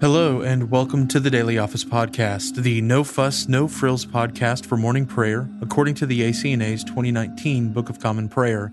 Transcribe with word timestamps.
Hello, 0.00 0.42
and 0.42 0.70
welcome 0.70 1.06
to 1.08 1.20
the 1.20 1.30
Daily 1.30 1.56
Office 1.56 1.84
Podcast, 1.84 2.62
the 2.62 2.82
no 2.82 3.04
fuss, 3.04 3.48
no 3.48 3.68
frills 3.68 4.04
podcast 4.04 4.66
for 4.66 4.76
morning 4.76 5.06
prayer, 5.06 5.48
according 5.62 5.94
to 5.94 6.06
the 6.06 6.20
ACNA's 6.20 6.82
2019 6.84 7.72
Book 7.72 7.88
of 7.88 8.00
Common 8.00 8.28
Prayer. 8.28 8.72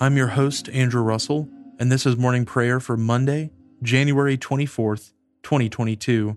I'm 0.00 0.16
your 0.16 0.26
host, 0.26 0.68
Andrew 0.70 1.02
Russell, 1.02 1.48
and 1.78 1.90
this 1.90 2.04
is 2.04 2.16
morning 2.16 2.44
prayer 2.44 2.80
for 2.80 2.96
Monday, 2.96 3.52
January 3.82 4.36
24th, 4.36 5.12
2022. 5.44 6.36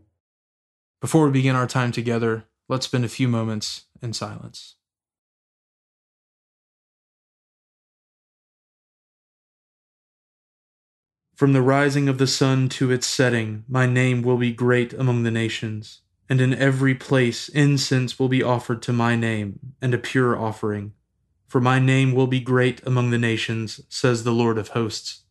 Before 1.02 1.26
we 1.26 1.32
begin 1.32 1.56
our 1.56 1.68
time 1.68 1.92
together, 1.92 2.46
let's 2.70 2.86
spend 2.86 3.04
a 3.04 3.10
few 3.10 3.28
moments 3.28 3.86
in 4.02 4.14
silence. 4.14 4.76
From 11.40 11.54
the 11.54 11.62
rising 11.62 12.10
of 12.10 12.18
the 12.18 12.28
sun 12.28 12.68
to 12.68 12.92
its 12.92 13.08
setting, 13.08 13.64
my 13.70 13.86
name 13.86 14.24
will 14.24 14.36
be 14.36 14.52
great 14.52 14.92
among 14.92 15.24
the 15.24 15.32
nations, 15.32 16.02
and 16.28 16.42
in 16.42 16.54
every 16.54 16.94
place 16.94 17.48
incense 17.48 18.20
will 18.20 18.28
be 18.28 18.44
offered 18.44 18.82
to 18.82 18.92
my 18.92 19.16
name, 19.16 19.74
and 19.82 19.94
a 19.94 19.98
pure 19.98 20.38
offering. 20.38 20.92
For 21.48 21.62
my 21.62 21.80
name 21.80 22.12
will 22.12 22.28
be 22.28 22.42
great 22.42 22.86
among 22.86 23.12
the 23.12 23.18
nations, 23.18 23.80
says 23.88 24.26
the 24.26 24.34
Lord 24.34 24.58
of 24.58 24.76
hosts. 24.76 25.22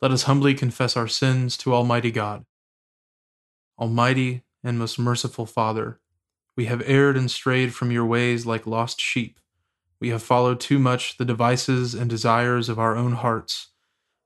Let 0.00 0.10
us 0.10 0.22
humbly 0.22 0.54
confess 0.54 0.96
our 0.96 1.06
sins 1.06 1.58
to 1.58 1.74
Almighty 1.74 2.10
God. 2.10 2.46
Almighty 3.78 4.42
and 4.64 4.78
most 4.78 4.98
merciful 4.98 5.44
Father, 5.44 6.00
we 6.56 6.64
have 6.64 6.82
erred 6.86 7.18
and 7.18 7.30
strayed 7.30 7.74
from 7.74 7.90
your 7.90 8.06
ways 8.06 8.46
like 8.46 8.66
lost 8.66 9.02
sheep. 9.02 9.38
We 10.00 10.08
have 10.08 10.22
followed 10.22 10.60
too 10.60 10.78
much 10.78 11.18
the 11.18 11.26
devices 11.26 11.94
and 11.94 12.08
desires 12.08 12.70
of 12.70 12.78
our 12.78 12.96
own 12.96 13.12
hearts 13.12 13.68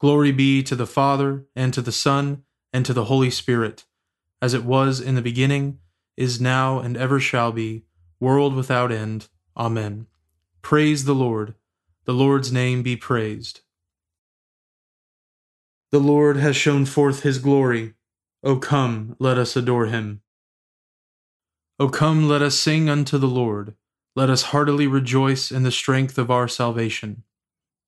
Glory 0.00 0.32
be 0.32 0.62
to 0.62 0.74
the 0.74 0.86
Father, 0.86 1.44
and 1.54 1.74
to 1.74 1.82
the 1.82 1.92
Son, 1.92 2.42
and 2.72 2.86
to 2.86 2.94
the 2.94 3.04
Holy 3.04 3.30
Spirit, 3.30 3.84
as 4.40 4.54
it 4.54 4.64
was 4.64 4.98
in 4.98 5.14
the 5.14 5.22
beginning, 5.22 5.78
is 6.16 6.40
now, 6.40 6.78
and 6.78 6.96
ever 6.96 7.20
shall 7.20 7.52
be, 7.52 7.84
world 8.18 8.54
without 8.54 8.90
end. 8.90 9.28
Amen. 9.56 10.06
Praise 10.62 11.04
the 11.04 11.14
Lord. 11.14 11.54
The 12.06 12.14
Lord's 12.14 12.50
name 12.50 12.82
be 12.82 12.96
praised. 12.96 13.60
The 15.90 15.98
Lord 15.98 16.38
has 16.38 16.56
shown 16.56 16.86
forth 16.86 17.22
his 17.22 17.38
glory. 17.38 17.94
O 18.42 18.56
come, 18.56 19.16
let 19.18 19.36
us 19.36 19.54
adore 19.54 19.86
him. 19.86 20.22
O 21.78 21.88
come, 21.88 22.26
let 22.26 22.40
us 22.40 22.58
sing 22.58 22.88
unto 22.88 23.18
the 23.18 23.26
Lord. 23.26 23.74
Let 24.16 24.30
us 24.30 24.44
heartily 24.44 24.86
rejoice 24.86 25.50
in 25.50 25.62
the 25.62 25.70
strength 25.70 26.16
of 26.16 26.30
our 26.30 26.48
salvation. 26.48 27.24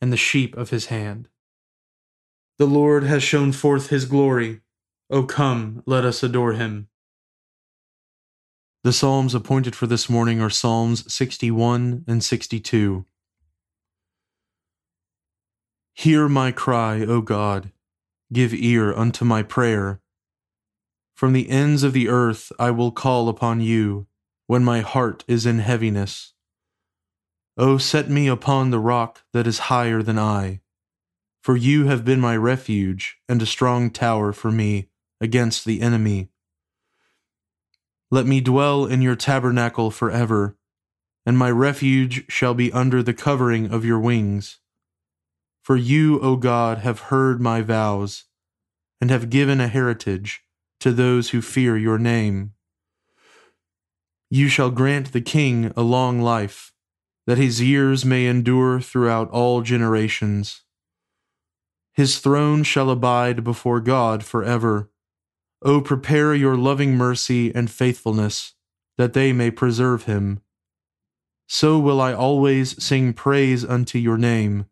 and 0.00 0.12
the 0.12 0.16
sheep 0.16 0.56
of 0.56 0.70
his 0.70 0.86
hand. 0.86 1.28
The 2.58 2.66
Lord 2.66 3.04
has 3.04 3.22
shown 3.22 3.52
forth 3.52 3.88
his 3.88 4.04
glory. 4.04 4.60
O 5.10 5.22
come, 5.22 5.82
let 5.86 6.04
us 6.04 6.22
adore 6.22 6.54
him. 6.54 6.88
The 8.84 8.92
Psalms 8.92 9.34
appointed 9.34 9.74
for 9.76 9.86
this 9.86 10.08
morning 10.08 10.40
are 10.40 10.50
Psalms 10.50 11.12
61 11.12 12.04
and 12.06 12.22
62. 12.22 13.04
Hear 15.94 16.28
my 16.28 16.52
cry, 16.52 17.00
O 17.02 17.20
God, 17.20 17.72
give 18.32 18.54
ear 18.54 18.94
unto 18.94 19.24
my 19.24 19.42
prayer. 19.42 20.00
From 21.14 21.32
the 21.32 21.50
ends 21.50 21.82
of 21.82 21.92
the 21.92 22.08
earth 22.08 22.52
I 22.58 22.70
will 22.70 22.92
call 22.92 23.28
upon 23.28 23.60
you 23.60 24.06
when 24.46 24.62
my 24.62 24.80
heart 24.80 25.24
is 25.26 25.44
in 25.44 25.58
heaviness. 25.58 26.34
O 27.60 27.76
set 27.76 28.08
me 28.08 28.28
upon 28.28 28.70
the 28.70 28.78
rock 28.78 29.24
that 29.32 29.48
is 29.48 29.58
higher 29.58 30.00
than 30.00 30.16
I. 30.16 30.60
For 31.42 31.56
you 31.56 31.86
have 31.86 32.04
been 32.04 32.20
my 32.20 32.36
refuge 32.36 33.18
and 33.28 33.42
a 33.42 33.46
strong 33.46 33.90
tower 33.90 34.32
for 34.32 34.52
me 34.52 34.90
against 35.20 35.64
the 35.64 35.80
enemy. 35.80 36.28
Let 38.12 38.26
me 38.26 38.40
dwell 38.40 38.86
in 38.86 39.02
your 39.02 39.16
tabernacle 39.16 39.90
forever, 39.90 40.56
and 41.26 41.36
my 41.36 41.50
refuge 41.50 42.30
shall 42.30 42.54
be 42.54 42.72
under 42.72 43.02
the 43.02 43.12
covering 43.12 43.72
of 43.72 43.84
your 43.84 43.98
wings. 43.98 44.60
For 45.60 45.76
you, 45.76 46.20
O 46.20 46.36
God, 46.36 46.78
have 46.78 47.10
heard 47.10 47.40
my 47.40 47.60
vows, 47.60 48.26
and 49.00 49.10
have 49.10 49.30
given 49.30 49.60
a 49.60 49.68
heritage 49.68 50.42
to 50.78 50.92
those 50.92 51.30
who 51.30 51.42
fear 51.42 51.76
your 51.76 51.98
name. 51.98 52.52
You 54.30 54.48
shall 54.48 54.70
grant 54.70 55.12
the 55.12 55.20
king 55.20 55.72
a 55.76 55.82
long 55.82 56.20
life 56.20 56.72
that 57.28 57.36
his 57.36 57.60
years 57.60 58.06
may 58.06 58.24
endure 58.24 58.80
throughout 58.80 59.30
all 59.32 59.60
generations. 59.60 60.62
His 61.92 62.20
throne 62.20 62.62
shall 62.62 62.88
abide 62.88 63.44
before 63.44 63.80
God 63.80 64.24
forever. 64.24 64.90
O 65.60 65.82
prepare 65.82 66.34
your 66.34 66.56
loving 66.56 66.96
mercy 66.96 67.54
and 67.54 67.70
faithfulness, 67.70 68.54
that 68.96 69.12
they 69.12 69.34
may 69.34 69.50
preserve 69.50 70.04
him. 70.04 70.40
So 71.46 71.78
will 71.78 72.00
I 72.00 72.14
always 72.14 72.82
sing 72.82 73.12
praise 73.12 73.62
unto 73.62 73.98
your 73.98 74.16
name, 74.16 74.64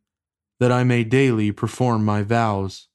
that 0.58 0.72
I 0.72 0.82
may 0.82 1.04
daily 1.04 1.52
perform 1.52 2.06
my 2.06 2.22
vows. 2.22 2.88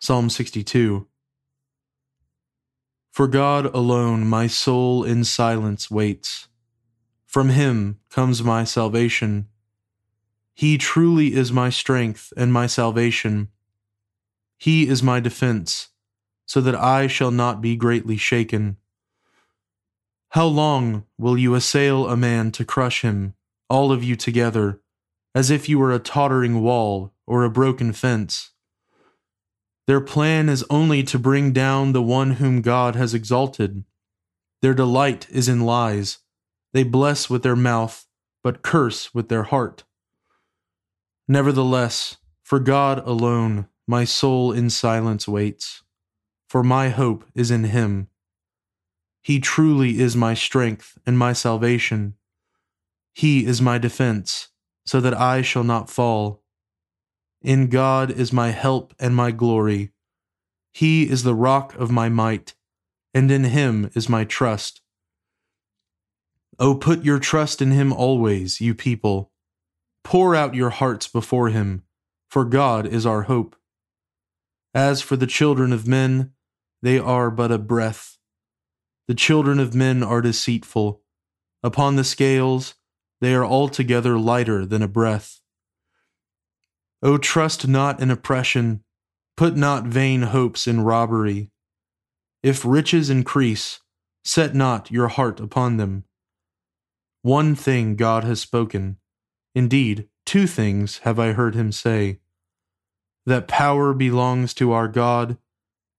Psalm 0.00 0.30
62 0.30 1.08
for 3.12 3.28
God 3.28 3.66
alone 3.74 4.26
my 4.26 4.46
soul 4.46 5.04
in 5.04 5.22
silence 5.22 5.90
waits. 5.90 6.48
From 7.26 7.50
him 7.50 8.00
comes 8.08 8.42
my 8.42 8.64
salvation. 8.64 9.48
He 10.54 10.78
truly 10.78 11.34
is 11.34 11.52
my 11.52 11.68
strength 11.68 12.32
and 12.38 12.50
my 12.50 12.66
salvation. 12.66 13.48
He 14.56 14.88
is 14.88 15.02
my 15.02 15.20
defense, 15.20 15.88
so 16.46 16.62
that 16.62 16.74
I 16.74 17.06
shall 17.06 17.30
not 17.30 17.60
be 17.60 17.76
greatly 17.76 18.16
shaken. 18.16 18.78
How 20.30 20.46
long 20.46 21.04
will 21.18 21.36
you 21.36 21.54
assail 21.54 22.08
a 22.08 22.16
man 22.16 22.50
to 22.52 22.64
crush 22.64 23.02
him, 23.02 23.34
all 23.68 23.92
of 23.92 24.02
you 24.02 24.16
together, 24.16 24.80
as 25.34 25.50
if 25.50 25.68
you 25.68 25.78
were 25.78 25.92
a 25.92 25.98
tottering 25.98 26.62
wall 26.62 27.12
or 27.26 27.44
a 27.44 27.50
broken 27.50 27.92
fence? 27.92 28.51
Their 29.86 30.00
plan 30.00 30.48
is 30.48 30.64
only 30.70 31.02
to 31.04 31.18
bring 31.18 31.52
down 31.52 31.92
the 31.92 32.02
one 32.02 32.32
whom 32.32 32.62
God 32.62 32.94
has 32.94 33.14
exalted. 33.14 33.84
Their 34.60 34.74
delight 34.74 35.26
is 35.30 35.48
in 35.48 35.60
lies. 35.62 36.18
They 36.72 36.84
bless 36.84 37.28
with 37.28 37.42
their 37.42 37.56
mouth, 37.56 38.06
but 38.44 38.62
curse 38.62 39.12
with 39.12 39.28
their 39.28 39.42
heart. 39.42 39.84
Nevertheless, 41.26 42.16
for 42.42 42.58
God 42.60 43.06
alone, 43.06 43.68
my 43.86 44.04
soul 44.04 44.52
in 44.52 44.70
silence 44.70 45.26
waits. 45.26 45.82
for 46.52 46.62
my 46.62 46.90
hope 46.90 47.24
is 47.34 47.50
in 47.50 47.64
him. 47.64 48.08
He 49.22 49.40
truly 49.40 50.00
is 50.00 50.14
my 50.14 50.34
strength 50.34 50.98
and 51.06 51.16
my 51.18 51.32
salvation. 51.32 52.12
He 53.14 53.46
is 53.46 53.62
my 53.62 53.78
defense, 53.78 54.48
so 54.84 55.00
that 55.00 55.14
I 55.14 55.40
shall 55.40 55.64
not 55.64 55.88
fall. 55.88 56.41
In 57.42 57.66
God 57.68 58.10
is 58.10 58.32
my 58.32 58.50
help 58.50 58.94
and 59.00 59.16
my 59.16 59.32
glory. 59.32 59.90
He 60.72 61.08
is 61.08 61.24
the 61.24 61.34
rock 61.34 61.74
of 61.74 61.90
my 61.90 62.08
might, 62.08 62.54
and 63.12 63.30
in 63.30 63.44
him 63.44 63.90
is 63.94 64.08
my 64.08 64.24
trust. 64.24 64.80
O 66.60 66.76
put 66.76 67.04
your 67.04 67.18
trust 67.18 67.60
in 67.60 67.72
him 67.72 67.92
always, 67.92 68.60
you 68.60 68.74
people. 68.74 69.32
Pour 70.04 70.36
out 70.36 70.54
your 70.54 70.70
hearts 70.70 71.08
before 71.08 71.48
him, 71.48 71.82
for 72.30 72.44
God 72.44 72.86
is 72.86 73.04
our 73.04 73.22
hope. 73.22 73.56
As 74.72 75.02
for 75.02 75.16
the 75.16 75.26
children 75.26 75.72
of 75.72 75.86
men, 75.86 76.32
they 76.80 76.98
are 76.98 77.30
but 77.30 77.50
a 77.50 77.58
breath. 77.58 78.18
The 79.08 79.14
children 79.14 79.58
of 79.58 79.74
men 79.74 80.02
are 80.02 80.20
deceitful. 80.20 81.02
Upon 81.64 81.96
the 81.96 82.04
scales, 82.04 82.74
they 83.20 83.34
are 83.34 83.44
altogether 83.44 84.18
lighter 84.18 84.64
than 84.64 84.80
a 84.80 84.88
breath. 84.88 85.41
O 87.02 87.18
trust 87.18 87.66
not 87.66 88.00
in 88.00 88.10
oppression, 88.10 88.84
put 89.36 89.56
not 89.56 89.84
vain 89.84 90.22
hopes 90.22 90.68
in 90.68 90.82
robbery. 90.82 91.50
If 92.42 92.64
riches 92.64 93.10
increase, 93.10 93.80
set 94.24 94.54
not 94.54 94.90
your 94.90 95.08
heart 95.08 95.40
upon 95.40 95.78
them. 95.78 96.04
One 97.22 97.54
thing 97.54 97.96
God 97.96 98.24
has 98.24 98.40
spoken, 98.40 98.98
indeed, 99.54 100.08
two 100.26 100.46
things 100.46 100.98
have 100.98 101.18
I 101.18 101.32
heard 101.32 101.54
him 101.54 101.72
say 101.72 102.18
that 103.26 103.48
power 103.48 103.94
belongs 103.94 104.52
to 104.54 104.72
our 104.72 104.88
God, 104.88 105.38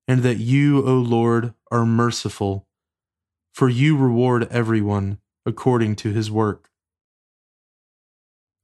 and 0.08 0.22
that 0.24 0.38
you, 0.38 0.86
O 0.86 0.96
Lord, 0.96 1.54
are 1.72 1.86
merciful, 1.86 2.68
for 3.54 3.70
you 3.70 3.96
reward 3.96 4.48
everyone 4.52 5.20
according 5.46 5.96
to 5.98 6.12
his 6.12 6.30
work. 6.30 6.70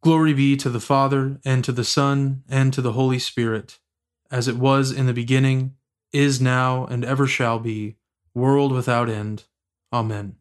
Glory 0.01 0.33
be 0.33 0.55
to 0.55 0.69
the 0.69 0.79
Father, 0.79 1.41
and 1.43 1.61
to 1.65 1.73
the 1.73 1.83
Son, 1.83 2.43
and 2.47 2.71
to 2.71 2.81
the 2.81 2.93
Holy 2.93 3.19
Spirit, 3.19 3.79
as 4.31 4.47
it 4.47 4.55
was 4.55 4.93
in 4.93 5.07
the 5.07 5.13
beginning, 5.13 5.75
is 6.13 6.39
now, 6.39 6.85
and 6.85 7.03
ever 7.03 7.27
shall 7.27 7.59
be, 7.59 7.97
world 8.33 8.71
without 8.71 9.09
end. 9.09 9.43
Amen. 9.91 10.37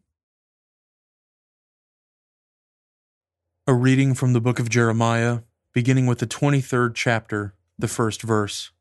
A 3.67 3.73
reading 3.73 4.13
from 4.13 4.31
the 4.31 4.39
book 4.39 4.59
of 4.59 4.69
Jeremiah, 4.69 5.39
beginning 5.73 6.05
with 6.07 6.19
the 6.19 6.27
23rd 6.27 6.95
chapter, 6.95 7.53
the 7.77 7.89
first 7.89 8.21
verse. 8.21 8.71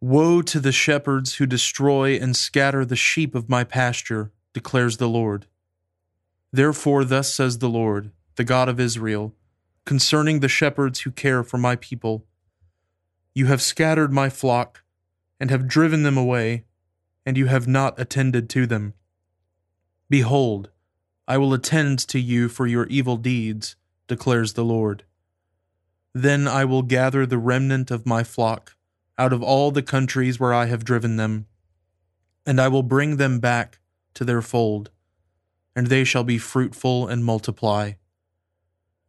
Woe 0.00 0.42
to 0.42 0.58
the 0.58 0.72
shepherds 0.72 1.36
who 1.36 1.46
destroy 1.46 2.16
and 2.16 2.34
scatter 2.34 2.84
the 2.84 2.96
sheep 2.96 3.36
of 3.36 3.48
my 3.48 3.62
pasture, 3.62 4.32
declares 4.52 4.96
the 4.96 5.08
Lord. 5.08 5.46
Therefore, 6.52 7.04
thus 7.04 7.32
says 7.32 7.58
the 7.58 7.68
Lord 7.68 8.10
the 8.36 8.44
God 8.44 8.68
of 8.68 8.80
Israel, 8.80 9.34
concerning 9.84 10.40
the 10.40 10.48
shepherds 10.48 11.00
who 11.00 11.10
care 11.10 11.42
for 11.42 11.58
my 11.58 11.76
people. 11.76 12.24
You 13.34 13.46
have 13.46 13.62
scattered 13.62 14.12
my 14.12 14.28
flock, 14.28 14.82
and 15.40 15.50
have 15.50 15.66
driven 15.66 16.04
them 16.04 16.16
away, 16.16 16.64
and 17.26 17.36
you 17.36 17.46
have 17.46 17.66
not 17.66 17.98
attended 17.98 18.48
to 18.50 18.64
them. 18.66 18.94
Behold, 20.08 20.70
I 21.26 21.36
will 21.38 21.52
attend 21.52 21.98
to 22.08 22.20
you 22.20 22.48
for 22.48 22.66
your 22.66 22.86
evil 22.86 23.16
deeds, 23.16 23.74
declares 24.06 24.52
the 24.52 24.64
Lord. 24.64 25.04
Then 26.14 26.46
I 26.46 26.64
will 26.64 26.82
gather 26.82 27.26
the 27.26 27.38
remnant 27.38 27.90
of 27.90 28.06
my 28.06 28.22
flock 28.22 28.76
out 29.18 29.32
of 29.32 29.42
all 29.42 29.70
the 29.70 29.82
countries 29.82 30.38
where 30.38 30.54
I 30.54 30.66
have 30.66 30.84
driven 30.84 31.16
them, 31.16 31.46
and 32.46 32.60
I 32.60 32.68
will 32.68 32.82
bring 32.82 33.16
them 33.16 33.40
back 33.40 33.80
to 34.14 34.24
their 34.24 34.42
fold, 34.42 34.90
and 35.74 35.86
they 35.86 36.04
shall 36.04 36.24
be 36.24 36.38
fruitful 36.38 37.08
and 37.08 37.24
multiply. 37.24 37.92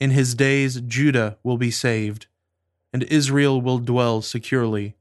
In 0.00 0.10
his 0.10 0.34
days 0.34 0.80
Judah 0.82 1.38
will 1.42 1.58
be 1.58 1.70
saved, 1.70 2.26
and 2.92 3.02
Israel 3.04 3.60
will 3.60 3.78
dwell 3.78 4.22
securely. 4.22 4.94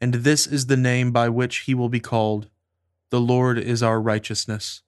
And 0.00 0.14
this 0.14 0.46
is 0.46 0.66
the 0.66 0.76
name 0.76 1.12
by 1.12 1.28
which 1.28 1.58
he 1.58 1.74
will 1.74 1.88
be 1.88 2.00
called 2.00 2.48
The 3.10 3.20
Lord 3.20 3.58
is 3.58 3.82
our 3.82 4.00
righteousness. 4.00 4.82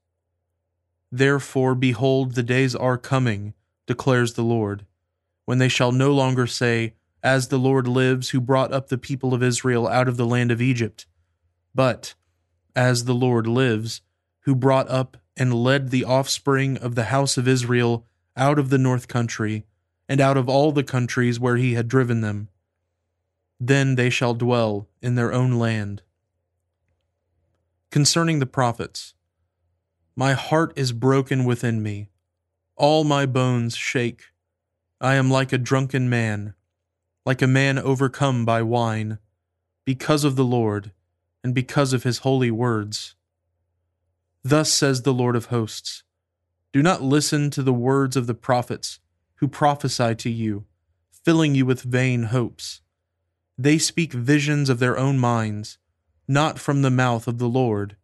Therefore, 1.11 1.75
behold, 1.75 2.35
the 2.35 2.43
days 2.43 2.75
are 2.75 2.97
coming, 2.97 3.55
declares 3.87 4.33
the 4.33 4.43
Lord, 4.43 4.87
when 5.45 5.59
they 5.59 5.69
shall 5.69 5.93
no 5.93 6.13
longer 6.13 6.47
say, 6.47 6.95
As 7.23 7.49
the 7.49 7.59
Lord 7.59 7.87
lives, 7.87 8.31
who 8.31 8.41
brought 8.41 8.73
up 8.73 8.89
the 8.89 8.99
people 8.99 9.35
of 9.35 9.43
Israel 9.43 9.87
out 9.87 10.09
of 10.09 10.17
the 10.17 10.27
land 10.27 10.51
of 10.51 10.63
Egypt, 10.63 11.07
but, 11.75 12.15
As 12.75 13.05
the 13.05 13.15
Lord 13.15 13.47
lives, 13.47 14.01
who 14.41 14.55
brought 14.55 14.89
up 14.89 15.19
and 15.37 15.55
led 15.55 15.91
the 15.91 16.05
offspring 16.05 16.77
of 16.79 16.95
the 16.95 17.05
house 17.05 17.37
of 17.37 17.47
Israel 17.47 18.07
out 18.37 18.59
of 18.59 18.71
the 18.71 18.79
north 18.79 19.09
country, 19.09 19.65
and 20.09 20.21
out 20.21 20.37
of 20.37 20.49
all 20.49 20.73
the 20.73 20.85
countries 20.85 21.39
where 21.39 21.57
he 21.57 21.75
had 21.75 21.89
driven 21.89 22.21
them. 22.21 22.49
Then 23.61 23.95
they 23.95 24.11
shall 24.11 24.35
dwell 24.35 24.89
in 25.01 25.15
their 25.15 25.33
own 25.33 25.53
land. 25.53 26.03
Concerning 27.91 28.39
the 28.39 28.47
prophets, 28.47 29.15
my 30.17 30.33
heart 30.33 30.73
is 30.77 30.93
broken 30.93 31.45
within 31.45 31.83
me, 31.83 32.09
all 32.77 33.05
my 33.05 33.27
bones 33.27 33.77
shake. 33.77 34.25
I 35.01 35.15
am 35.15 35.31
like 35.31 35.53
a 35.53 35.59
drunken 35.59 36.09
man, 36.09 36.55
like 37.25 37.43
a 37.43 37.47
man 37.47 37.79
overcome 37.79 38.45
by 38.45 38.63
wine, 38.63 39.19
because 39.85 40.25
of 40.25 40.37
the 40.37 40.45
Lord, 40.45 40.93
and 41.45 41.55
because 41.55 41.93
of 41.93 42.03
his 42.03 42.19
holy 42.19 42.51
words. 42.51 43.15
Thus 44.43 44.73
says 44.73 45.03
the 45.03 45.15
Lord 45.15 45.37
of 45.37 45.47
hosts 45.47 46.03
Do 46.73 46.83
not 46.83 47.03
listen 47.03 47.51
to 47.51 47.63
the 47.63 47.73
words 47.73 48.17
of 48.17 48.27
the 48.27 48.35
prophets 48.35 48.99
who 49.37 49.49
prophesy 49.49 50.15
to 50.15 50.31
you, 50.31 50.65
filling 51.11 51.55
you 51.55 51.67
with 51.67 51.83
vain 51.83 52.25
hopes. 52.25 52.81
They 53.59 53.77
speak 53.77 54.13
visions 54.13 54.71
of 54.71 54.79
their 54.79 54.97
own 54.97 55.19
minds, 55.19 55.79
not 56.27 56.59
from 56.59 56.81
the 56.81 56.91
mouth 56.91 57.29
of 57.29 57.39
the 57.39 57.49
Lord. 57.49 57.97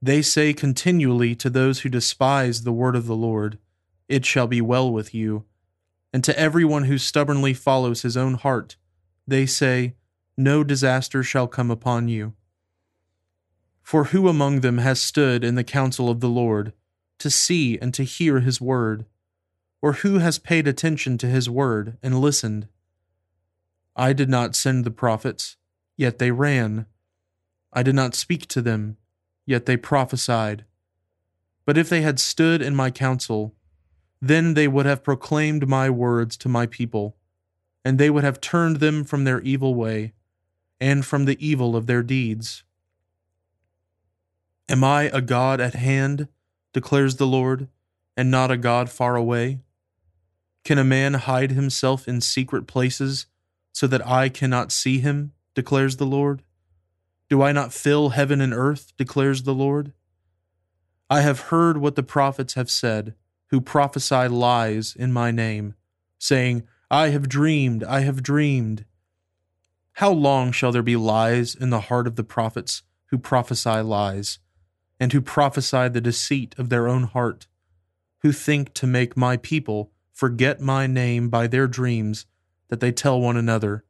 They 0.00 0.22
say 0.22 0.54
continually 0.54 1.34
to 1.34 1.50
those 1.50 1.80
who 1.80 1.88
despise 1.88 2.62
the 2.62 2.72
word 2.72 2.96
of 2.96 3.06
the 3.06 3.16
Lord, 3.16 3.58
It 4.08 4.24
shall 4.24 4.46
be 4.46 4.60
well 4.60 4.90
with 4.90 5.14
you. 5.14 5.44
And 6.12 6.24
to 6.24 6.38
everyone 6.38 6.84
who 6.84 6.96
stubbornly 6.96 7.52
follows 7.52 8.02
his 8.02 8.16
own 8.16 8.34
heart, 8.34 8.76
they 9.26 9.44
say, 9.44 9.96
No 10.36 10.64
disaster 10.64 11.22
shall 11.22 11.48
come 11.48 11.70
upon 11.70 12.08
you. 12.08 12.34
For 13.82 14.04
who 14.04 14.28
among 14.28 14.60
them 14.60 14.78
has 14.78 15.00
stood 15.00 15.44
in 15.44 15.56
the 15.56 15.64
counsel 15.64 16.08
of 16.08 16.20
the 16.20 16.28
Lord, 16.28 16.72
to 17.18 17.30
see 17.30 17.78
and 17.78 17.92
to 17.94 18.02
hear 18.02 18.40
his 18.40 18.60
word? 18.60 19.06
Or 19.82 19.94
who 19.94 20.18
has 20.18 20.38
paid 20.38 20.66
attention 20.66 21.18
to 21.18 21.26
his 21.26 21.48
word 21.48 21.96
and 22.02 22.20
listened? 22.20 22.68
I 23.94 24.12
did 24.12 24.28
not 24.28 24.56
send 24.56 24.84
the 24.84 24.90
prophets, 24.90 25.56
yet 25.96 26.18
they 26.18 26.30
ran. 26.30 26.86
I 27.72 27.82
did 27.82 27.94
not 27.94 28.14
speak 28.14 28.46
to 28.48 28.62
them, 28.62 28.96
yet 29.46 29.66
they 29.66 29.76
prophesied. 29.76 30.64
But 31.64 31.78
if 31.78 31.88
they 31.88 32.02
had 32.02 32.20
stood 32.20 32.62
in 32.62 32.76
my 32.76 32.90
counsel, 32.90 33.54
then 34.20 34.54
they 34.54 34.68
would 34.68 34.86
have 34.86 35.04
proclaimed 35.04 35.68
my 35.68 35.90
words 35.90 36.36
to 36.38 36.48
my 36.48 36.66
people, 36.66 37.16
and 37.84 37.98
they 37.98 38.10
would 38.10 38.24
have 38.24 38.40
turned 38.40 38.76
them 38.76 39.04
from 39.04 39.24
their 39.24 39.40
evil 39.40 39.74
way, 39.74 40.12
and 40.80 41.04
from 41.04 41.24
the 41.24 41.46
evil 41.46 41.76
of 41.76 41.86
their 41.86 42.02
deeds. 42.02 42.64
Am 44.68 44.82
I 44.82 45.04
a 45.04 45.20
God 45.20 45.60
at 45.60 45.74
hand, 45.74 46.28
declares 46.76 47.16
the 47.16 47.26
Lord, 47.26 47.68
and 48.18 48.30
not 48.30 48.50
a 48.50 48.56
God 48.58 48.90
far 48.90 49.16
away? 49.16 49.60
Can 50.62 50.76
a 50.76 50.84
man 50.84 51.14
hide 51.14 51.52
himself 51.52 52.06
in 52.06 52.20
secret 52.20 52.66
places 52.66 53.24
so 53.72 53.86
that 53.86 54.06
I 54.06 54.28
cannot 54.28 54.70
see 54.70 54.98
him? 54.98 55.32
declares 55.54 55.96
the 55.96 56.04
Lord. 56.04 56.42
Do 57.30 57.40
I 57.40 57.50
not 57.50 57.72
fill 57.72 58.10
heaven 58.10 58.42
and 58.42 58.52
earth? 58.52 58.92
declares 58.98 59.44
the 59.44 59.54
Lord. 59.54 59.94
I 61.08 61.22
have 61.22 61.48
heard 61.48 61.78
what 61.78 61.96
the 61.96 62.02
prophets 62.02 62.52
have 62.52 62.70
said, 62.70 63.14
who 63.46 63.62
prophesy 63.62 64.28
lies 64.28 64.94
in 64.94 65.14
my 65.14 65.30
name, 65.30 65.76
saying, 66.18 66.64
I 66.90 67.08
have 67.08 67.26
dreamed, 67.26 67.84
I 67.84 68.00
have 68.00 68.22
dreamed. 68.22 68.84
How 69.94 70.10
long 70.10 70.52
shall 70.52 70.72
there 70.72 70.82
be 70.82 70.96
lies 70.96 71.54
in 71.54 71.70
the 71.70 71.88
heart 71.88 72.06
of 72.06 72.16
the 72.16 72.22
prophets 72.22 72.82
who 73.06 73.16
prophesy 73.16 73.80
lies, 73.80 74.40
and 74.98 75.12
who 75.12 75.20
prophesy 75.20 75.88
the 75.88 76.00
deceit 76.00 76.54
of 76.58 76.68
their 76.68 76.88
own 76.88 77.04
heart, 77.04 77.46
who 78.20 78.32
think 78.32 78.72
to 78.74 78.86
make 78.86 79.16
my 79.16 79.36
people 79.36 79.92
forget 80.12 80.60
my 80.60 80.86
name 80.86 81.28
by 81.28 81.46
their 81.46 81.66
dreams 81.66 82.26
that 82.68 82.80
they 82.80 82.90
tell 82.90 83.20
one 83.20 83.36
another, 83.36 83.84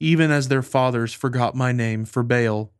even 0.00 0.30
as 0.30 0.48
their 0.48 0.62
fathers 0.62 1.12
forgot 1.12 1.54
my 1.54 1.72
name 1.72 2.04
for 2.04 2.22
Baal. 2.22 2.72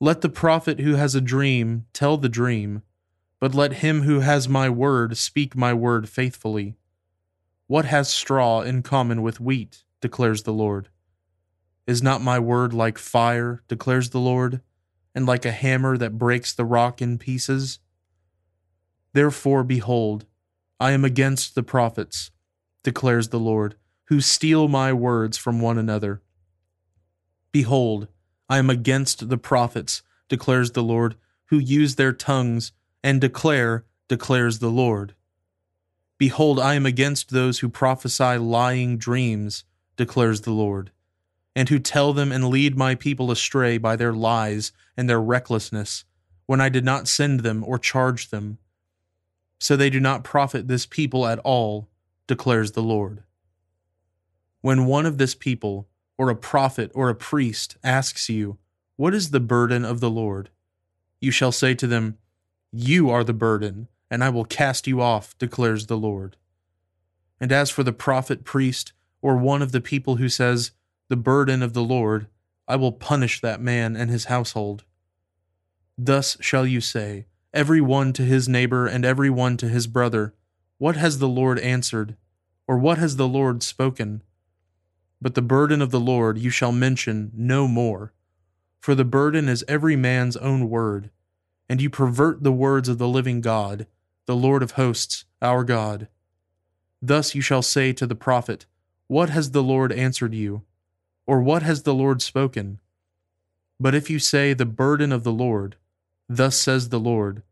Let 0.00 0.20
the 0.20 0.28
prophet 0.28 0.80
who 0.80 0.94
has 0.94 1.14
a 1.14 1.20
dream 1.20 1.86
tell 1.92 2.16
the 2.16 2.28
dream, 2.28 2.82
but 3.40 3.54
let 3.54 3.74
him 3.74 4.02
who 4.02 4.20
has 4.20 4.48
my 4.48 4.68
word 4.70 5.16
speak 5.16 5.54
my 5.54 5.74
word 5.74 6.08
faithfully. 6.08 6.76
What 7.66 7.84
has 7.84 8.08
straw 8.08 8.62
in 8.62 8.82
common 8.82 9.22
with 9.22 9.40
wheat, 9.40 9.84
declares 10.00 10.44
the 10.44 10.52
Lord? 10.52 10.88
Is 11.86 12.02
not 12.02 12.22
my 12.22 12.38
word 12.38 12.72
like 12.72 12.96
fire, 12.96 13.62
declares 13.68 14.10
the 14.10 14.20
Lord, 14.20 14.60
and 15.18 15.26
like 15.26 15.44
a 15.44 15.50
hammer 15.50 15.98
that 15.98 16.16
breaks 16.16 16.54
the 16.54 16.64
rock 16.64 17.02
in 17.02 17.18
pieces? 17.18 17.80
Therefore, 19.14 19.64
behold, 19.64 20.26
I 20.78 20.92
am 20.92 21.04
against 21.04 21.56
the 21.56 21.64
prophets, 21.64 22.30
declares 22.84 23.30
the 23.30 23.40
Lord, 23.40 23.74
who 24.04 24.20
steal 24.20 24.68
my 24.68 24.92
words 24.92 25.36
from 25.36 25.60
one 25.60 25.76
another. 25.76 26.22
Behold, 27.50 28.06
I 28.48 28.58
am 28.58 28.70
against 28.70 29.28
the 29.28 29.38
prophets, 29.38 30.02
declares 30.28 30.70
the 30.70 30.84
Lord, 30.84 31.16
who 31.46 31.58
use 31.58 31.96
their 31.96 32.12
tongues 32.12 32.70
and 33.02 33.20
declare, 33.20 33.86
declares 34.06 34.60
the 34.60 34.70
Lord. 34.70 35.16
Behold, 36.16 36.60
I 36.60 36.74
am 36.74 36.86
against 36.86 37.30
those 37.30 37.58
who 37.58 37.68
prophesy 37.68 38.38
lying 38.38 38.98
dreams, 38.98 39.64
declares 39.96 40.42
the 40.42 40.52
Lord 40.52 40.92
and 41.58 41.70
who 41.70 41.78
tell 41.80 42.12
them 42.12 42.30
and 42.30 42.50
lead 42.50 42.76
my 42.76 42.94
people 42.94 43.32
astray 43.32 43.78
by 43.78 43.96
their 43.96 44.12
lies 44.12 44.70
and 44.96 45.10
their 45.10 45.20
recklessness, 45.20 46.04
when 46.46 46.60
I 46.60 46.68
did 46.68 46.84
not 46.84 47.08
send 47.08 47.40
them 47.40 47.64
or 47.64 47.80
charge 47.80 48.30
them. 48.30 48.58
So 49.58 49.74
they 49.74 49.90
do 49.90 49.98
not 49.98 50.22
profit 50.22 50.68
this 50.68 50.86
people 50.86 51.26
at 51.26 51.40
all, 51.40 51.88
declares 52.28 52.70
the 52.70 52.80
Lord. 52.80 53.24
When 54.60 54.86
one 54.86 55.04
of 55.04 55.18
this 55.18 55.34
people, 55.34 55.88
or 56.16 56.30
a 56.30 56.36
prophet 56.36 56.92
or 56.94 57.08
a 57.08 57.14
priest, 57.16 57.76
asks 57.82 58.28
you, 58.28 58.58
What 58.94 59.12
is 59.12 59.32
the 59.32 59.40
burden 59.40 59.84
of 59.84 59.98
the 59.98 60.10
Lord? 60.10 60.50
You 61.20 61.32
shall 61.32 61.50
say 61.50 61.74
to 61.74 61.88
them, 61.88 62.18
You 62.70 63.10
are 63.10 63.24
the 63.24 63.32
burden, 63.32 63.88
and 64.08 64.22
I 64.22 64.28
will 64.28 64.44
cast 64.44 64.86
you 64.86 65.00
off, 65.00 65.36
declares 65.38 65.86
the 65.86 65.98
Lord. 65.98 66.36
And 67.40 67.50
as 67.50 67.68
for 67.68 67.82
the 67.82 67.92
prophet, 67.92 68.44
priest, 68.44 68.92
or 69.20 69.36
one 69.36 69.60
of 69.60 69.72
the 69.72 69.80
people 69.80 70.16
who 70.16 70.28
says, 70.28 70.70
the 71.08 71.16
burden 71.16 71.62
of 71.62 71.72
the 71.72 71.82
Lord, 71.82 72.26
I 72.66 72.76
will 72.76 72.92
punish 72.92 73.40
that 73.40 73.60
man 73.60 73.96
and 73.96 74.10
his 74.10 74.26
household. 74.26 74.84
Thus 75.96 76.36
shall 76.40 76.66
you 76.66 76.80
say, 76.80 77.26
every 77.54 77.80
one 77.80 78.12
to 78.12 78.22
his 78.22 78.48
neighbor 78.48 78.86
and 78.86 79.04
every 79.04 79.30
one 79.30 79.56
to 79.56 79.68
his 79.68 79.86
brother, 79.86 80.34
What 80.76 80.96
has 80.96 81.18
the 81.18 81.28
Lord 81.28 81.58
answered? 81.58 82.16
Or 82.66 82.76
what 82.76 82.98
has 82.98 83.16
the 83.16 83.26
Lord 83.26 83.62
spoken? 83.62 84.22
But 85.20 85.34
the 85.34 85.42
burden 85.42 85.80
of 85.80 85.90
the 85.90 85.98
Lord 85.98 86.38
you 86.38 86.50
shall 86.50 86.72
mention 86.72 87.32
no 87.34 87.66
more. 87.66 88.12
For 88.78 88.94
the 88.94 89.04
burden 89.04 89.48
is 89.48 89.64
every 89.66 89.96
man's 89.96 90.36
own 90.36 90.68
word, 90.68 91.10
and 91.68 91.80
you 91.80 91.90
pervert 91.90 92.44
the 92.44 92.52
words 92.52 92.88
of 92.88 92.98
the 92.98 93.08
living 93.08 93.40
God, 93.40 93.86
the 94.26 94.36
Lord 94.36 94.62
of 94.62 94.72
hosts, 94.72 95.24
our 95.40 95.64
God. 95.64 96.08
Thus 97.00 97.34
you 97.34 97.40
shall 97.40 97.62
say 97.62 97.92
to 97.94 98.06
the 98.06 98.14
prophet, 98.14 98.66
What 99.06 99.30
has 99.30 99.50
the 99.50 99.62
Lord 99.62 99.90
answered 99.90 100.34
you? 100.34 100.62
Or 101.28 101.42
what 101.42 101.62
has 101.62 101.82
the 101.82 101.92
Lord 101.92 102.22
spoken? 102.22 102.78
But 103.78 103.94
if 103.94 104.08
you 104.08 104.18
say, 104.18 104.54
The 104.54 104.64
burden 104.64 105.12
of 105.12 105.24
the 105.24 105.32
Lord, 105.32 105.76
thus 106.26 106.56
says 106.56 106.88
the 106.88 106.98
Lord, 106.98 107.42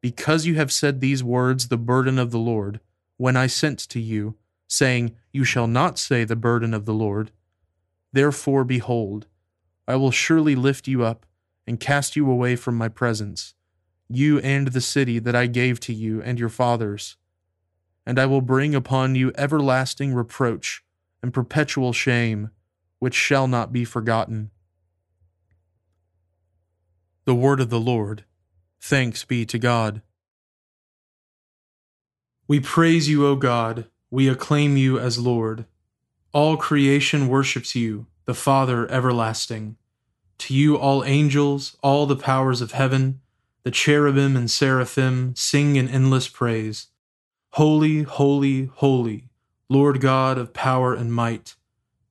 because 0.00 0.46
you 0.46 0.56
have 0.56 0.72
said 0.72 1.00
these 1.00 1.22
words, 1.22 1.68
the 1.68 1.76
burden 1.76 2.18
of 2.18 2.32
the 2.32 2.40
Lord, 2.40 2.80
when 3.18 3.36
I 3.36 3.46
sent 3.46 3.78
to 3.90 4.00
you, 4.00 4.34
saying, 4.66 5.14
You 5.32 5.44
shall 5.44 5.68
not 5.68 5.96
say 5.96 6.24
the 6.24 6.34
burden 6.34 6.74
of 6.74 6.86
the 6.86 6.92
Lord. 6.92 7.30
Therefore, 8.12 8.64
behold, 8.64 9.28
I 9.86 9.94
will 9.94 10.10
surely 10.10 10.56
lift 10.56 10.88
you 10.88 11.04
up 11.04 11.24
and 11.68 11.78
cast 11.78 12.16
you 12.16 12.28
away 12.28 12.56
from 12.56 12.74
my 12.74 12.88
presence, 12.88 13.54
you 14.08 14.40
and 14.40 14.68
the 14.68 14.80
city 14.80 15.20
that 15.20 15.36
I 15.36 15.46
gave 15.46 15.78
to 15.80 15.94
you 15.94 16.20
and 16.20 16.40
your 16.40 16.48
fathers. 16.48 17.16
And 18.04 18.18
I 18.18 18.26
will 18.26 18.40
bring 18.40 18.74
upon 18.74 19.14
you 19.14 19.30
everlasting 19.36 20.14
reproach 20.14 20.82
and 21.22 21.32
perpetual 21.32 21.92
shame 21.92 22.50
which 23.00 23.14
shall 23.14 23.48
not 23.48 23.72
be 23.72 23.84
forgotten. 23.84 24.50
The 27.24 27.34
Word 27.34 27.60
of 27.60 27.70
the 27.70 27.80
Lord. 27.80 28.24
Thanks 28.80 29.24
be 29.24 29.44
to 29.46 29.58
God. 29.58 30.02
We 32.46 32.60
praise 32.60 33.08
you, 33.08 33.26
O 33.26 33.36
God. 33.36 33.86
We 34.10 34.28
acclaim 34.28 34.76
you 34.76 34.98
as 34.98 35.18
Lord. 35.18 35.66
All 36.32 36.56
creation 36.56 37.28
worships 37.28 37.74
you, 37.74 38.06
the 38.24 38.34
Father 38.34 38.90
everlasting. 38.90 39.76
To 40.38 40.54
you, 40.54 40.76
all 40.76 41.04
angels, 41.04 41.76
all 41.82 42.06
the 42.06 42.16
powers 42.16 42.60
of 42.60 42.72
heaven, 42.72 43.20
the 43.62 43.70
cherubim 43.70 44.36
and 44.36 44.50
seraphim 44.50 45.34
sing 45.36 45.76
in 45.76 45.88
endless 45.88 46.28
praise. 46.28 46.88
Holy, 47.52 48.02
holy, 48.02 48.66
holy, 48.66 49.28
Lord 49.68 50.00
God 50.00 50.38
of 50.38 50.52
power 50.52 50.94
and 50.94 51.12
might. 51.12 51.56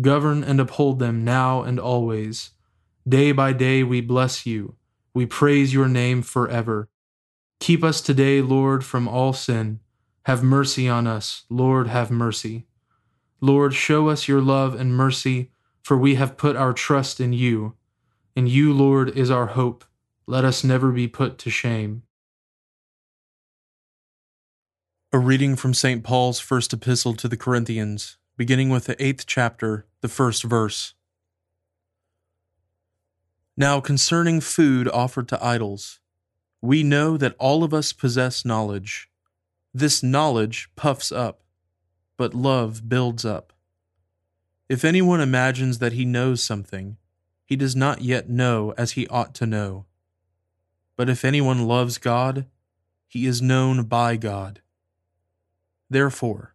Govern 0.00 0.44
and 0.44 0.60
uphold 0.60 0.98
them 0.98 1.24
now 1.24 1.62
and 1.62 1.80
always. 1.80 2.50
Day 3.08 3.32
by 3.32 3.52
day 3.52 3.82
we 3.82 4.00
bless 4.00 4.46
you. 4.46 4.76
We 5.14 5.26
praise 5.26 5.72
your 5.72 5.88
name 5.88 6.22
forever. 6.22 6.88
Keep 7.60 7.82
us 7.82 8.00
today, 8.00 8.40
Lord, 8.40 8.84
from 8.84 9.08
all 9.08 9.32
sin. 9.32 9.80
Have 10.24 10.42
mercy 10.42 10.88
on 10.88 11.06
us, 11.06 11.44
Lord, 11.48 11.88
have 11.88 12.10
mercy. 12.10 12.66
Lord, 13.40 13.74
show 13.74 14.08
us 14.08 14.28
your 14.28 14.42
love 14.42 14.78
and 14.78 14.94
mercy, 14.94 15.50
for 15.82 15.96
we 15.96 16.16
have 16.16 16.36
put 16.36 16.54
our 16.54 16.72
trust 16.72 17.18
in 17.18 17.32
you. 17.32 17.74
In 18.36 18.46
you, 18.46 18.72
Lord, 18.72 19.16
is 19.16 19.30
our 19.30 19.46
hope. 19.46 19.84
Let 20.26 20.44
us 20.44 20.62
never 20.62 20.92
be 20.92 21.08
put 21.08 21.38
to 21.38 21.50
shame. 21.50 22.02
A 25.12 25.18
reading 25.18 25.56
from 25.56 25.72
St. 25.72 26.04
Paul's 26.04 26.38
first 26.38 26.72
epistle 26.74 27.14
to 27.14 27.28
the 27.28 27.36
Corinthians, 27.36 28.18
beginning 28.38 28.70
with 28.70 28.84
the 28.84 29.04
eighth 29.04 29.26
chapter, 29.26 29.84
the 30.00 30.08
first 30.08 30.44
verse. 30.44 30.94
Now, 33.56 33.80
concerning 33.80 34.40
food 34.40 34.88
offered 34.88 35.26
to 35.28 35.44
idols, 35.44 35.98
we 36.62 36.84
know 36.84 37.16
that 37.16 37.34
all 37.40 37.64
of 37.64 37.74
us 37.74 37.92
possess 37.92 38.44
knowledge. 38.44 39.10
This 39.74 40.04
knowledge 40.04 40.70
puffs 40.76 41.10
up, 41.10 41.42
but 42.16 42.32
love 42.32 42.88
builds 42.88 43.24
up. 43.24 43.52
If 44.68 44.84
anyone 44.84 45.20
imagines 45.20 45.80
that 45.80 45.94
he 45.94 46.04
knows 46.04 46.40
something, 46.40 46.96
he 47.44 47.56
does 47.56 47.74
not 47.74 48.02
yet 48.02 48.30
know 48.30 48.72
as 48.78 48.92
he 48.92 49.08
ought 49.08 49.34
to 49.34 49.46
know. 49.46 49.86
But 50.96 51.08
if 51.08 51.24
anyone 51.24 51.66
loves 51.66 51.98
God, 51.98 52.46
he 53.08 53.26
is 53.26 53.42
known 53.42 53.84
by 53.84 54.16
God. 54.16 54.60
Therefore, 55.90 56.54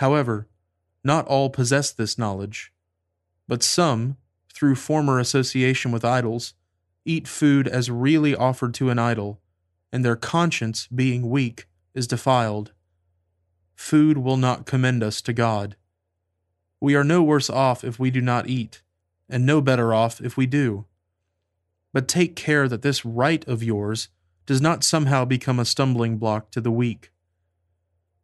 However, 0.00 0.48
not 1.04 1.26
all 1.26 1.50
possess 1.50 1.92
this 1.92 2.16
knowledge, 2.16 2.72
but 3.46 3.62
some, 3.62 4.16
through 4.50 4.76
former 4.76 5.18
association 5.18 5.92
with 5.92 6.06
idols, 6.06 6.54
eat 7.04 7.28
food 7.28 7.68
as 7.68 7.90
really 7.90 8.34
offered 8.34 8.72
to 8.74 8.88
an 8.88 8.98
idol, 8.98 9.42
and 9.92 10.02
their 10.02 10.16
conscience, 10.16 10.86
being 10.86 11.28
weak, 11.28 11.66
is 11.92 12.06
defiled. 12.06 12.72
Food 13.74 14.16
will 14.16 14.38
not 14.38 14.64
commend 14.64 15.02
us 15.02 15.20
to 15.20 15.34
God. 15.34 15.76
We 16.80 16.94
are 16.94 17.04
no 17.04 17.22
worse 17.22 17.50
off 17.50 17.84
if 17.84 17.98
we 17.98 18.10
do 18.10 18.22
not 18.22 18.48
eat, 18.48 18.80
and 19.28 19.44
no 19.44 19.60
better 19.60 19.92
off 19.92 20.18
if 20.18 20.34
we 20.34 20.46
do. 20.46 20.86
But 21.92 22.08
take 22.08 22.36
care 22.36 22.68
that 22.68 22.80
this 22.80 23.04
right 23.04 23.46
of 23.46 23.62
yours 23.62 24.08
does 24.46 24.62
not 24.62 24.82
somehow 24.82 25.26
become 25.26 25.60
a 25.60 25.66
stumbling 25.66 26.16
block 26.16 26.50
to 26.52 26.62
the 26.62 26.72
weak. 26.72 27.10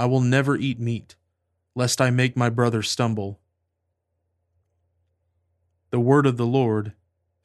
I 0.00 0.06
will 0.06 0.22
never 0.22 0.56
eat 0.56 0.80
meat, 0.80 1.14
lest 1.74 2.00
I 2.00 2.08
make 2.08 2.34
my 2.34 2.48
brother 2.48 2.80
stumble. 2.80 3.38
The 5.90 6.00
word 6.00 6.24
of 6.24 6.38
the 6.38 6.46
Lord. 6.46 6.94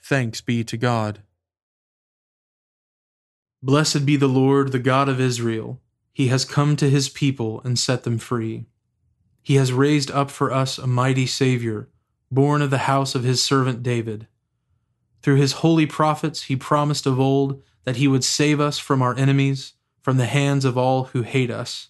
Thanks 0.01 0.39
be 0.39 0.63
to 0.63 0.77
God. 0.77 1.19
Blessed 3.61 4.05
be 4.05 4.15
the 4.15 4.29
Lord, 4.29 4.71
the 4.71 4.79
God 4.79 5.09
of 5.09 5.19
Israel. 5.19 5.81
He 6.13 6.29
has 6.29 6.45
come 6.45 6.77
to 6.77 6.89
his 6.89 7.09
people 7.09 7.59
and 7.65 7.77
set 7.77 8.05
them 8.05 8.17
free. 8.17 8.67
He 9.43 9.55
has 9.55 9.73
raised 9.73 10.09
up 10.09 10.31
for 10.31 10.49
us 10.49 10.77
a 10.77 10.87
mighty 10.87 11.25
Savior, 11.25 11.89
born 12.31 12.61
of 12.61 12.69
the 12.69 12.87
house 12.87 13.15
of 13.15 13.25
his 13.25 13.43
servant 13.43 13.83
David. 13.83 14.27
Through 15.21 15.35
his 15.35 15.59
holy 15.59 15.87
prophets, 15.87 16.43
he 16.43 16.55
promised 16.55 17.05
of 17.05 17.19
old 17.19 17.61
that 17.83 17.97
he 17.97 18.07
would 18.07 18.23
save 18.23 18.61
us 18.61 18.79
from 18.79 19.01
our 19.01 19.13
enemies, 19.17 19.73
from 20.01 20.15
the 20.15 20.25
hands 20.25 20.63
of 20.63 20.77
all 20.77 21.05
who 21.11 21.23
hate 21.23 21.51
us. 21.51 21.89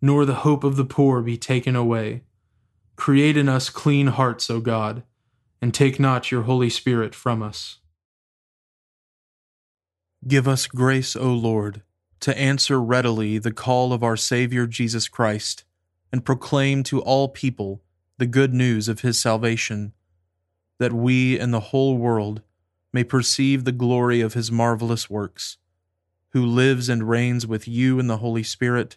nor 0.00 0.24
the 0.24 0.36
hope 0.36 0.64
of 0.64 0.76
the 0.76 0.84
poor 0.84 1.22
be 1.22 1.36
taken 1.36 1.76
away. 1.76 2.22
Create 2.96 3.36
in 3.36 3.48
us 3.48 3.70
clean 3.70 4.08
hearts, 4.08 4.50
O 4.50 4.60
God 4.60 5.02
and 5.62 5.74
take 5.74 6.00
not 6.00 6.30
your 6.30 6.42
Holy 6.42 6.70
Spirit 6.70 7.14
from 7.14 7.42
us. 7.42 7.78
Give 10.26 10.48
us 10.48 10.66
grace, 10.66 11.16
O 11.16 11.32
Lord, 11.32 11.82
to 12.20 12.36
answer 12.38 12.80
readily 12.80 13.38
the 13.38 13.52
call 13.52 13.92
of 13.92 14.02
our 14.02 14.16
Savior 14.16 14.66
Jesus 14.66 15.08
Christ, 15.08 15.64
and 16.12 16.24
proclaim 16.24 16.82
to 16.84 17.00
all 17.00 17.28
people 17.28 17.82
the 18.18 18.26
good 18.26 18.52
news 18.52 18.88
of 18.88 19.00
his 19.00 19.20
salvation, 19.20 19.92
that 20.78 20.92
we 20.92 21.38
and 21.38 21.54
the 21.54 21.60
whole 21.60 21.96
world 21.96 22.42
may 22.92 23.04
perceive 23.04 23.64
the 23.64 23.72
glory 23.72 24.20
of 24.20 24.34
his 24.34 24.50
marvelous 24.50 25.08
works, 25.08 25.56
who 26.30 26.44
lives 26.44 26.88
and 26.88 27.08
reigns 27.08 27.46
with 27.46 27.68
you 27.68 27.98
in 27.98 28.08
the 28.08 28.18
Holy 28.18 28.42
Spirit, 28.42 28.96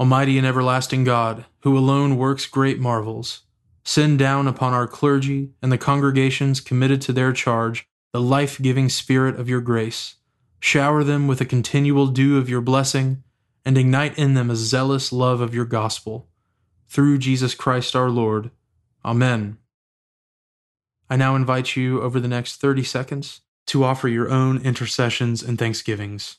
Almighty 0.00 0.38
and 0.38 0.46
everlasting 0.46 1.04
God, 1.04 1.44
who 1.60 1.76
alone 1.76 2.16
works 2.16 2.46
great 2.46 2.80
marvels, 2.80 3.42
send 3.84 4.18
down 4.18 4.48
upon 4.48 4.72
our 4.72 4.88
clergy 4.88 5.50
and 5.60 5.70
the 5.70 5.76
congregations 5.76 6.58
committed 6.58 7.02
to 7.02 7.12
their 7.12 7.34
charge 7.34 7.86
the 8.14 8.20
life 8.20 8.60
giving 8.62 8.88
Spirit 8.88 9.38
of 9.38 9.48
your 9.48 9.60
grace. 9.60 10.16
Shower 10.58 11.04
them 11.04 11.28
with 11.28 11.42
a 11.42 11.44
continual 11.44 12.06
dew 12.06 12.38
of 12.38 12.48
your 12.48 12.62
blessing, 12.62 13.22
and 13.62 13.76
ignite 13.76 14.16
in 14.18 14.32
them 14.32 14.50
a 14.50 14.56
zealous 14.56 15.12
love 15.12 15.42
of 15.42 15.54
your 15.54 15.66
gospel. 15.66 16.28
Through 16.88 17.18
Jesus 17.18 17.54
Christ 17.54 17.94
our 17.94 18.08
Lord. 18.08 18.50
Amen. 19.04 19.58
I 21.10 21.16
now 21.16 21.36
invite 21.36 21.76
you 21.76 22.00
over 22.00 22.18
the 22.18 22.26
next 22.26 22.56
30 22.56 22.84
seconds 22.84 23.42
to 23.66 23.84
offer 23.84 24.08
your 24.08 24.30
own 24.30 24.62
intercessions 24.62 25.42
and 25.42 25.58
thanksgivings. 25.58 26.38